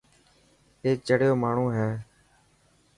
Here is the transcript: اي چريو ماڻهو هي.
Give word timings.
اي 0.83 0.91
چريو 1.05 1.33
ماڻهو 1.43 1.65
هي. 1.77 1.89